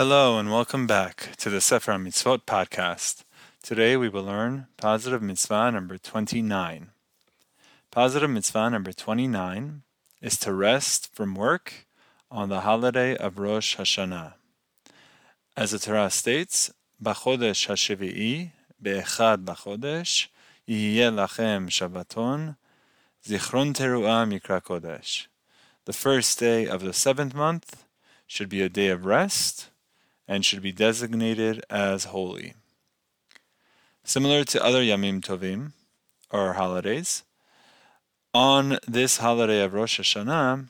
Hello 0.00 0.38
and 0.38 0.50
welcome 0.50 0.86
back 0.86 1.36
to 1.36 1.50
the 1.50 1.60
Sefer 1.60 1.92
Mitzvot 1.92 2.46
podcast. 2.46 3.22
Today 3.62 3.98
we 3.98 4.08
will 4.08 4.22
learn 4.22 4.66
positive 4.78 5.20
mitzvah 5.20 5.72
number 5.72 5.98
29. 5.98 6.88
Positive 7.90 8.30
mitzvah 8.30 8.70
number 8.70 8.94
29 8.94 9.82
is 10.22 10.38
to 10.38 10.54
rest 10.54 11.14
from 11.14 11.34
work 11.34 11.86
on 12.30 12.48
the 12.48 12.60
holiday 12.60 13.14
of 13.14 13.38
Rosh 13.38 13.76
Hashanah. 13.76 14.32
As 15.54 15.72
the 15.72 15.78
Torah 15.78 16.08
states, 16.08 16.70
Bachodesh 16.98 17.68
HaShevi'i 17.68 18.52
Be'echad 18.80 19.44
Bachodesh 19.44 20.28
Yihye 20.66 21.12
Lachem 21.12 21.68
Shabbaton 21.68 22.56
Zichron 23.28 23.74
Teruah 23.74 24.26
Mikra 24.26 24.62
Kodesh. 24.62 25.26
The 25.84 25.92
first 25.92 26.38
day 26.38 26.66
of 26.66 26.80
the 26.80 26.94
seventh 26.94 27.34
month 27.34 27.84
should 28.26 28.48
be 28.48 28.62
a 28.62 28.70
day 28.70 28.88
of 28.88 29.04
rest 29.04 29.69
and 30.30 30.46
should 30.46 30.62
be 30.62 30.70
designated 30.70 31.60
as 31.68 32.04
holy. 32.04 32.54
Similar 34.04 34.44
to 34.44 34.64
other 34.64 34.80
Yamim 34.80 35.20
Tovim, 35.20 35.72
or 36.30 36.52
holidays, 36.52 37.24
on 38.32 38.78
this 38.86 39.16
holiday 39.16 39.60
of 39.64 39.74
Rosh 39.74 39.98
Hashanah, 39.98 40.68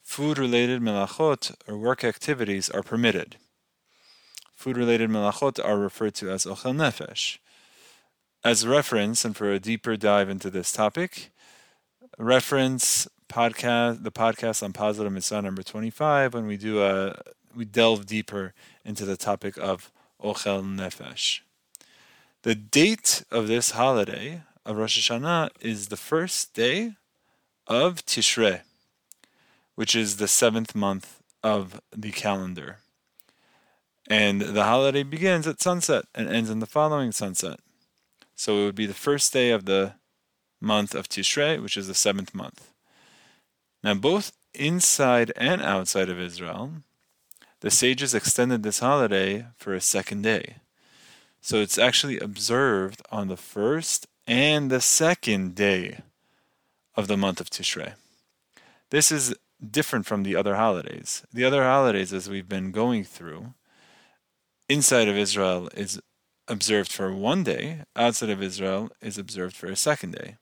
food 0.00 0.38
related 0.38 0.80
melachot 0.80 1.56
or 1.66 1.76
work 1.76 2.04
activities 2.04 2.70
are 2.70 2.84
permitted. 2.84 3.34
Food 4.54 4.76
related 4.76 5.10
melachot 5.10 5.58
are 5.64 5.76
referred 5.76 6.14
to 6.14 6.30
as 6.30 6.44
ochel 6.44 6.76
nefesh. 6.76 7.38
As 8.44 8.62
a 8.62 8.68
reference, 8.68 9.24
and 9.24 9.36
for 9.36 9.50
a 9.50 9.58
deeper 9.58 9.96
dive 9.96 10.30
into 10.30 10.50
this 10.50 10.70
topic, 10.70 11.32
reference 12.16 13.08
podcast 13.28 14.04
the 14.04 14.12
podcast 14.12 14.62
on 14.62 14.72
positive 14.72 15.12
mitzvah 15.12 15.42
number 15.42 15.64
25 15.64 16.34
when 16.34 16.46
we 16.46 16.56
do 16.56 16.80
a 16.80 17.16
we 17.56 17.64
delve 17.64 18.06
deeper 18.06 18.54
into 18.84 19.04
the 19.04 19.16
topic 19.16 19.56
of 19.56 19.90
Ochel 20.22 20.62
Nefesh. 20.62 21.40
The 22.42 22.54
date 22.54 23.24
of 23.30 23.48
this 23.48 23.72
holiday 23.72 24.42
of 24.66 24.76
Rosh 24.76 25.10
Hashanah 25.10 25.50
is 25.60 25.88
the 25.88 25.96
first 25.96 26.54
day 26.54 26.94
of 27.66 28.04
Tishrei, 28.04 28.60
which 29.74 29.96
is 29.96 30.16
the 30.16 30.28
seventh 30.28 30.74
month 30.74 31.22
of 31.42 31.80
the 31.94 32.12
calendar. 32.12 32.78
And 34.06 34.40
the 34.40 34.64
holiday 34.64 35.02
begins 35.02 35.46
at 35.46 35.62
sunset 35.62 36.04
and 36.14 36.28
ends 36.28 36.50
in 36.50 36.60
the 36.60 36.66
following 36.66 37.12
sunset. 37.12 37.60
So 38.34 38.58
it 38.58 38.64
would 38.66 38.74
be 38.74 38.86
the 38.86 38.94
first 38.94 39.32
day 39.32 39.50
of 39.50 39.64
the 39.64 39.94
month 40.60 40.94
of 40.94 41.08
Tishrei, 41.08 41.62
which 41.62 41.76
is 41.76 41.86
the 41.86 41.94
seventh 41.94 42.34
month. 42.34 42.70
Now, 43.82 43.94
both 43.94 44.32
inside 44.52 45.32
and 45.36 45.62
outside 45.62 46.08
of 46.08 46.18
Israel, 46.18 46.72
the 47.64 47.70
sages 47.70 48.12
extended 48.12 48.62
this 48.62 48.80
holiday 48.80 49.46
for 49.56 49.72
a 49.72 49.80
second 49.80 50.20
day. 50.20 50.56
So 51.40 51.62
it's 51.62 51.78
actually 51.78 52.18
observed 52.18 53.00
on 53.10 53.28
the 53.28 53.38
first 53.38 54.06
and 54.26 54.70
the 54.70 54.82
second 54.82 55.54
day 55.54 56.00
of 56.94 57.08
the 57.08 57.16
month 57.16 57.40
of 57.40 57.48
Tishrei. 57.48 57.94
This 58.90 59.10
is 59.10 59.34
different 59.70 60.04
from 60.04 60.24
the 60.24 60.36
other 60.36 60.56
holidays. 60.56 61.24
The 61.32 61.46
other 61.46 61.62
holidays, 61.64 62.12
as 62.12 62.28
we've 62.28 62.50
been 62.50 62.70
going 62.70 63.02
through, 63.02 63.54
inside 64.68 65.08
of 65.08 65.16
Israel 65.16 65.70
is 65.74 65.98
observed 66.46 66.92
for 66.92 67.14
one 67.14 67.44
day, 67.44 67.84
outside 67.96 68.28
of 68.28 68.42
Israel 68.42 68.90
is 69.00 69.16
observed 69.16 69.56
for 69.56 69.68
a 69.68 69.76
second 69.76 70.12
day. 70.12 70.36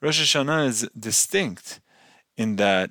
Rosh 0.00 0.20
Hashanah 0.20 0.66
is 0.66 0.88
distinct 0.98 1.78
in 2.36 2.56
that 2.56 2.90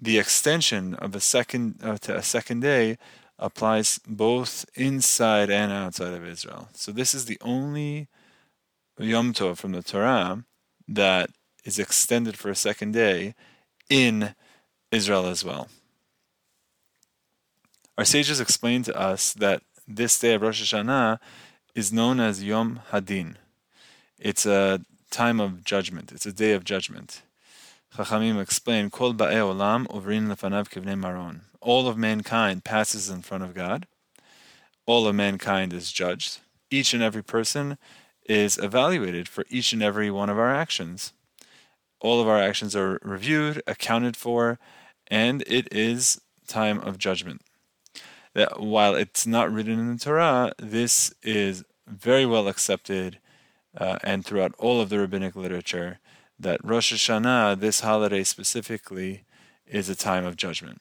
the 0.00 0.18
extension 0.18 0.94
of 0.94 1.14
a 1.14 1.20
second 1.20 1.80
uh, 1.82 1.96
to 1.98 2.16
a 2.16 2.22
second 2.22 2.60
day 2.60 2.98
applies 3.38 3.98
both 4.06 4.64
inside 4.74 5.50
and 5.50 5.72
outside 5.72 6.14
of 6.14 6.26
Israel. 6.26 6.68
So 6.74 6.92
this 6.92 7.14
is 7.14 7.24
the 7.24 7.38
only 7.40 8.08
Yom 8.98 9.32
Tov 9.32 9.56
from 9.56 9.72
the 9.72 9.82
Torah 9.82 10.44
that 10.86 11.30
is 11.64 11.78
extended 11.78 12.36
for 12.36 12.50
a 12.50 12.54
second 12.54 12.92
day 12.92 13.34
in 13.88 14.34
Israel 14.92 15.26
as 15.26 15.44
well. 15.44 15.68
Our 17.98 18.04
sages 18.04 18.40
explained 18.40 18.84
to 18.86 18.96
us 18.96 19.32
that 19.34 19.62
this 19.86 20.18
day 20.18 20.34
of 20.34 20.42
Rosh 20.42 20.62
Hashanah 20.62 21.18
is 21.74 21.92
known 21.92 22.20
as 22.20 22.42
Yom 22.42 22.80
Hadin. 22.90 23.36
It's 24.18 24.46
a 24.46 24.80
time 25.10 25.40
of 25.40 25.64
judgment. 25.64 26.12
It's 26.12 26.26
a 26.26 26.32
day 26.32 26.52
of 26.52 26.64
judgment. 26.64 27.22
Chachamim 27.96 28.40
explain, 28.40 28.90
Kol 28.90 29.14
ba'e 29.14 29.34
olam 29.34 29.86
uvrin 29.86 30.26
lefanav 30.26 30.68
kivnei 30.68 30.98
maron. 30.98 31.42
All 31.60 31.86
of 31.86 31.96
mankind 31.96 32.64
passes 32.64 33.08
in 33.08 33.22
front 33.22 33.44
of 33.44 33.54
God. 33.54 33.86
All 34.84 35.06
of 35.06 35.14
mankind 35.14 35.72
is 35.72 35.92
judged. 35.92 36.40
Each 36.72 36.92
and 36.92 37.04
every 37.04 37.22
person 37.22 37.78
is 38.28 38.58
evaluated 38.58 39.28
for 39.28 39.44
each 39.48 39.72
and 39.72 39.80
every 39.80 40.10
one 40.10 40.28
of 40.28 40.40
our 40.40 40.52
actions. 40.52 41.12
All 42.00 42.20
of 42.20 42.26
our 42.26 42.40
actions 42.40 42.74
are 42.74 42.98
reviewed, 43.04 43.62
accounted 43.64 44.16
for, 44.16 44.58
and 45.06 45.42
it 45.46 45.72
is 45.72 46.20
time 46.48 46.80
of 46.80 46.98
judgment. 46.98 47.42
That 48.34 48.58
while 48.58 48.96
it's 48.96 49.24
not 49.24 49.52
written 49.52 49.78
in 49.78 49.92
the 49.92 50.04
Torah, 50.04 50.52
this 50.58 51.14
is 51.22 51.62
very 51.86 52.26
well 52.26 52.48
accepted 52.48 53.20
uh, 53.76 53.98
and 54.02 54.24
throughout 54.24 54.56
all 54.58 54.80
of 54.80 54.88
the 54.88 54.98
rabbinic 54.98 55.36
literature 55.36 56.00
that 56.38 56.64
Rosh 56.64 56.92
Hashanah, 56.92 57.60
this 57.60 57.80
holiday 57.80 58.24
specifically, 58.24 59.24
is 59.66 59.88
a 59.88 59.94
time 59.94 60.24
of 60.24 60.36
judgment. 60.36 60.80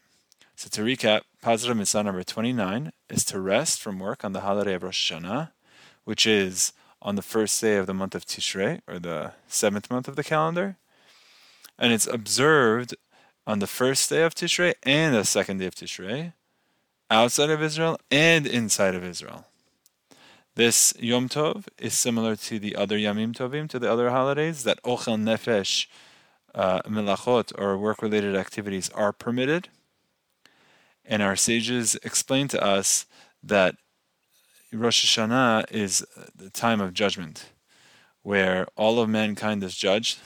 So 0.55 0.69
to 0.69 0.81
recap, 0.81 1.21
positive 1.41 1.77
mitzvah 1.77 2.03
number 2.03 2.23
29 2.23 2.91
is 3.09 3.25
to 3.25 3.39
rest 3.39 3.81
from 3.81 3.99
work 3.99 4.23
on 4.23 4.33
the 4.33 4.41
holiday 4.41 4.73
of 4.73 4.83
Rosh 4.83 5.11
Hashanah, 5.11 5.51
which 6.03 6.27
is 6.27 6.73
on 7.01 7.15
the 7.15 7.21
first 7.21 7.59
day 7.59 7.77
of 7.77 7.87
the 7.87 7.93
month 7.93 8.15
of 8.15 8.25
Tishrei, 8.25 8.81
or 8.87 8.99
the 8.99 9.33
seventh 9.47 9.91
month 9.91 10.07
of 10.07 10.15
the 10.15 10.23
calendar. 10.23 10.77
And 11.77 11.91
it's 11.91 12.07
observed 12.07 12.95
on 13.45 13.59
the 13.59 13.67
first 13.67 14.09
day 14.09 14.23
of 14.23 14.35
Tishrei 14.35 14.73
and 14.83 15.13
the 15.13 15.25
second 15.25 15.57
day 15.57 15.65
of 15.65 15.75
Tishrei, 15.75 16.33
outside 17.09 17.49
of 17.49 17.61
Israel 17.61 17.99
and 18.09 18.47
inside 18.47 18.95
of 18.95 19.03
Israel. 19.03 19.47
This 20.55 20.93
Yom 20.99 21.29
Tov 21.29 21.65
is 21.79 21.95
similar 21.95 22.35
to 22.35 22.59
the 22.59 22.75
other 22.75 22.95
Yamim 22.95 23.33
Tovim, 23.33 23.67
to 23.69 23.79
the 23.79 23.91
other 23.91 24.11
holidays, 24.11 24.63
that 24.65 24.81
Ochel 24.83 25.17
Nefesh 25.17 25.87
uh, 26.53 26.83
melachot 26.83 27.51
or 27.59 27.75
work-related 27.75 28.35
activities 28.35 28.87
are 28.89 29.11
permitted. 29.11 29.69
And 31.03 31.23
our 31.23 31.35
sages 31.35 31.95
explain 32.03 32.47
to 32.49 32.63
us 32.63 33.07
that 33.41 33.77
Rosh 34.71 35.03
Hashanah 35.03 35.71
is 35.71 36.05
the 36.35 36.51
time 36.51 36.81
of 36.81 36.93
judgment, 36.93 37.49
where 38.21 38.67
all 38.75 38.99
of 38.99 39.09
mankind 39.09 39.63
is 39.63 39.75
judged. 39.75 40.19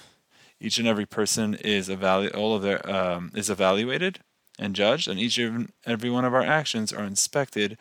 Each 0.59 0.77
and 0.77 0.89
every 0.89 1.05
person 1.05 1.53
is 1.53 1.87
evalu- 1.87 2.35
all 2.35 2.53
of 2.53 2.63
their 2.63 2.85
um, 2.89 3.31
is 3.33 3.49
evaluated 3.49 4.19
and 4.59 4.75
judged, 4.75 5.07
and 5.07 5.21
each 5.21 5.37
and 5.37 5.71
every 5.85 6.09
one 6.09 6.25
of 6.25 6.33
our 6.33 6.43
actions 6.43 6.91
are 6.91 7.05
inspected 7.05 7.77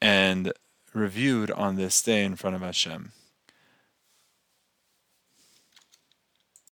and 0.00 0.50
reviewed 0.94 1.50
on 1.50 1.76
this 1.76 2.00
day 2.00 2.24
in 2.24 2.36
front 2.36 2.56
of 2.56 2.62
Hashem. 2.62 3.12